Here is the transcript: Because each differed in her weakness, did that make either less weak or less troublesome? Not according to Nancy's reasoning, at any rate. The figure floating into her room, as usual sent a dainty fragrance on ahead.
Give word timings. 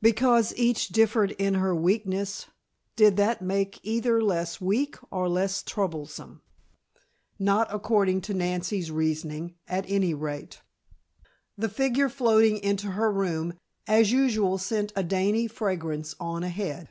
Because 0.00 0.54
each 0.56 0.90
differed 0.90 1.32
in 1.32 1.54
her 1.54 1.74
weakness, 1.74 2.46
did 2.94 3.16
that 3.16 3.42
make 3.42 3.80
either 3.82 4.22
less 4.22 4.60
weak 4.60 4.96
or 5.10 5.28
less 5.28 5.64
troublesome? 5.64 6.42
Not 7.40 7.66
according 7.74 8.20
to 8.20 8.34
Nancy's 8.34 8.92
reasoning, 8.92 9.56
at 9.66 9.84
any 9.90 10.14
rate. 10.14 10.60
The 11.58 11.68
figure 11.68 12.08
floating 12.08 12.58
into 12.58 12.92
her 12.92 13.10
room, 13.10 13.54
as 13.88 14.12
usual 14.12 14.58
sent 14.58 14.92
a 14.94 15.02
dainty 15.02 15.48
fragrance 15.48 16.14
on 16.20 16.44
ahead. 16.44 16.90